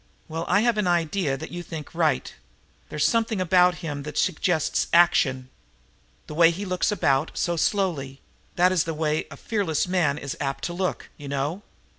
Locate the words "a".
9.29-9.37